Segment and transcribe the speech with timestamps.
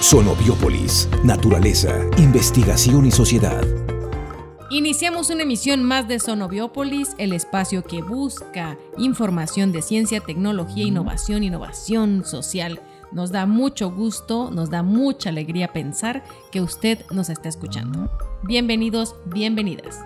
[0.00, 3.64] Sonobiópolis, naturaleza, investigación y sociedad.
[4.70, 11.42] Iniciamos una emisión más de Sonobiópolis, el espacio que busca información de ciencia, tecnología, innovación,
[11.42, 12.80] innovación social.
[13.10, 16.22] Nos da mucho gusto, nos da mucha alegría pensar
[16.52, 18.10] que usted nos está escuchando.
[18.42, 20.04] Bienvenidos, bienvenidas.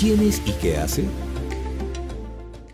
[0.00, 1.04] ¿Quién es y qué hace?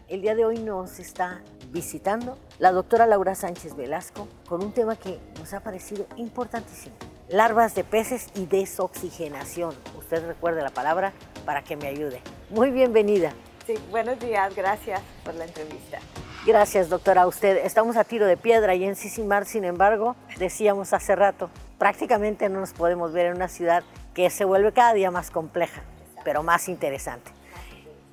[0.09, 1.43] El día de hoy nos está
[1.75, 6.95] visitando la doctora Laura Sánchez Velasco con un tema que nos ha parecido importantísimo.
[7.29, 9.75] Larvas de peces y desoxigenación.
[9.99, 11.13] Usted recuerde la palabra
[11.45, 12.23] para que me ayude.
[12.49, 13.33] Muy bienvenida.
[13.67, 15.99] Sí, buenos días, gracias por la entrevista.
[16.47, 17.57] Gracias, doctora, a usted.
[17.65, 22.61] Estamos a tiro de piedra y en Sisimar, sin embargo, decíamos hace rato, prácticamente no
[22.61, 23.83] nos podemos ver en una ciudad
[24.13, 25.83] que se vuelve cada día más compleja,
[26.23, 27.33] pero más interesante.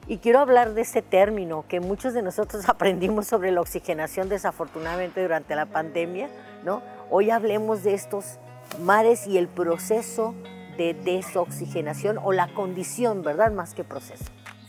[0.07, 5.21] Y quiero hablar de este término que muchos de nosotros aprendimos sobre la oxigenación desafortunadamente
[5.21, 6.29] durante la pandemia,
[6.63, 6.81] ¿no?
[7.09, 8.39] Hoy hablemos de estos
[8.79, 10.33] mares y el proceso
[10.77, 13.51] de desoxigenación o la condición, ¿verdad?
[13.51, 14.25] Más que proceso.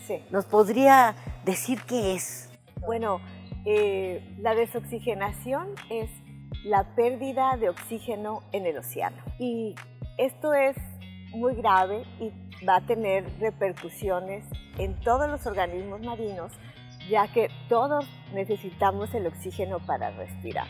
[0.06, 0.24] Sí.
[0.30, 2.50] ¿Nos podría decir qué es?
[2.80, 3.20] Bueno,
[3.64, 6.10] eh, la desoxigenación es
[6.64, 9.16] la pérdida de oxígeno en el océano.
[9.38, 9.74] Y
[10.18, 10.76] esto es
[11.30, 12.32] muy grave y
[12.68, 14.44] va a tener repercusiones
[14.78, 16.52] en todos los organismos marinos,
[17.08, 20.66] ya que todos necesitamos el oxígeno para respirar.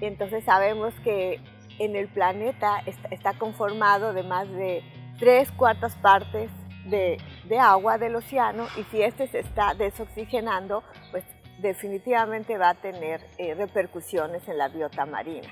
[0.00, 1.40] Entonces sabemos que
[1.78, 4.82] en el planeta está conformado de más de
[5.18, 6.50] tres cuartas partes
[6.86, 7.18] de,
[7.58, 11.24] agua del océano y si este se está desoxigenando, pues
[11.58, 15.48] definitivamente va a tener eh, repercusiones en la biota marina.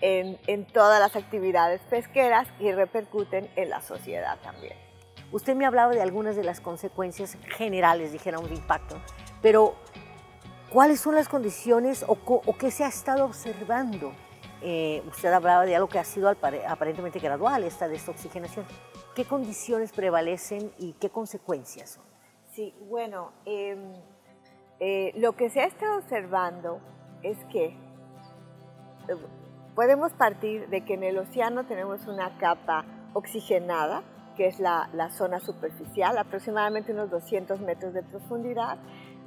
[0.00, 4.74] En, todas las actividades pesqueras y repercuten en la sociedad también.
[5.32, 9.00] Usted me hablaba de algunas de las consecuencias generales, dijéramos, de impacto,
[9.42, 9.74] pero
[10.72, 12.16] ¿cuáles son las condiciones o,
[12.58, 14.12] qué se ha estado observando?
[14.62, 18.66] Eh, usted hablaba de algo que ha sido aparentemente gradual, esta desoxigenación.
[19.14, 22.04] ¿Qué condiciones prevalecen y qué consecuencias son?
[22.52, 23.92] Sí, bueno, em,
[24.80, 26.80] eh, lo que se ha estado observando
[27.22, 27.66] es que
[29.08, 29.16] eh,
[29.80, 34.02] Podemos partir de que en el océano tenemos una capa oxigenada,
[34.36, 38.76] que es la, zona superficial, aproximadamente unos 200 metros de profundidad.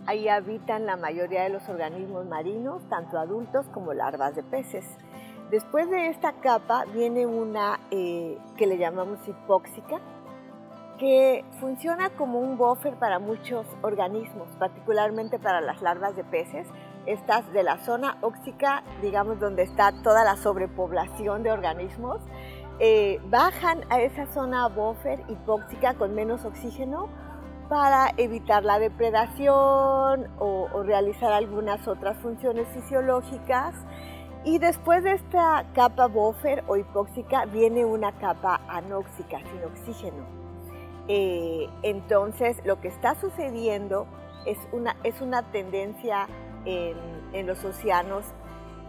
[0.05, 4.85] Ahí habitan la mayoría de los organismos marinos, tanto adultos como larvas de peces.
[5.49, 10.01] Después de esta capa viene una eh, que le llamamos hipóxica,
[10.99, 16.67] que funciona como un buffer para muchos organismos, particularmente para las larvas de peces,
[17.05, 22.21] estas de la zona óxica, digamos donde está toda la sobrepoblación de organismos,
[22.79, 27.07] eh, bajan a esa zona buffer hipóxica con menos oxígeno
[27.69, 33.73] para evitar la depredación o, realizar algunas otras funciones fisiológicas.
[34.43, 40.25] Y después de esta capa buffer o hipóxica viene una capa anóxica, sin oxígeno.
[41.07, 44.07] Eh, entonces lo que está sucediendo
[44.45, 46.27] es una, es una tendencia
[46.65, 48.25] en, los océanos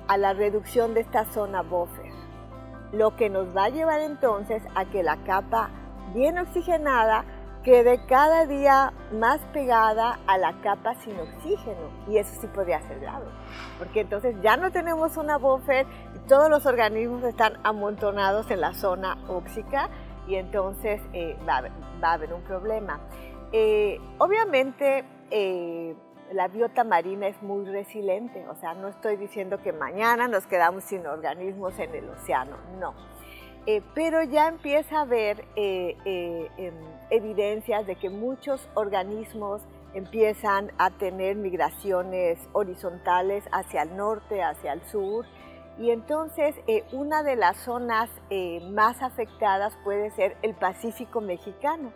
[0.09, 2.12] a la reducción de esta zona buffer,
[2.93, 5.71] lo que nos va a llevar entonces a que la capa
[6.15, 7.25] bien oxigenada
[7.63, 13.01] quede cada día más pegada a la capa sin oxígeno y eso sí podría ser
[13.01, 13.27] grave,
[13.79, 18.75] porque entonces ya no tenemos una buffer y todos los organismos están amontonados en la
[18.75, 19.89] zona óxica
[20.27, 21.63] y entonces eh, va,
[22.03, 23.01] a haber un problema.
[23.53, 25.95] Eh, obviamente eh,
[26.33, 30.85] la biota marina es muy resiliente, o sea, no estoy diciendo que mañana nos quedamos
[30.85, 32.95] sin organismos en el océano, no.
[33.67, 36.75] Eh, pero ya empieza a haber eh, eh, em,
[37.09, 39.63] evidencias de que muchos organismos
[39.95, 45.25] empiezan a tener migraciones horizontales hacia el norte, hacia el sur,
[45.79, 46.55] y entonces
[46.93, 48.09] una de las zonas
[48.71, 51.93] más afectadas puede ser el Pacífico mexicano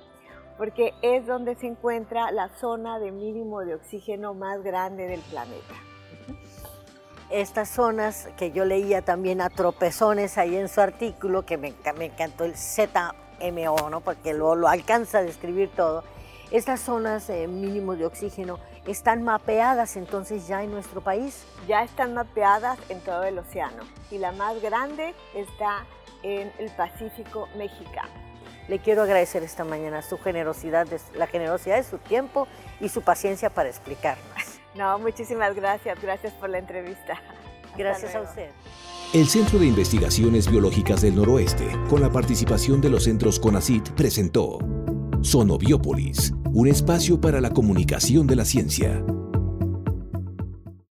[0.59, 5.75] porque es donde se encuentra la zona de mínimo de oxígeno más grande del planeta.
[7.31, 12.45] Estas zonas que yo leía también a tropezones ahí en su artículo, que me, encantó
[12.45, 14.01] el ZMO, ¿no?
[14.01, 16.03] porque lo, lo alcanza a describir todo,
[16.51, 21.45] estas zonas de mínimo de oxígeno están mapeadas entonces ya en nuestro país.
[21.67, 25.85] Ya están mapeadas en todo el océano y la más grande está
[26.23, 28.28] en el Pacífico mexicano.
[28.69, 32.47] Le quiero agradecer esta mañana su generosidad, la generosidad de su tiempo
[32.81, 34.25] y su paciencia para explicarnos.
[34.75, 36.01] No, muchísimas gracias.
[36.01, 37.21] Gracias por la entrevista.
[37.77, 38.51] Gracias a usted.
[39.15, 44.59] El Centro de Investigaciones Biológicas del Noroeste, con la participación de los centros CONACIT, presentó
[45.23, 49.03] Sonobiópolis, un espacio para la comunicación de la ciencia.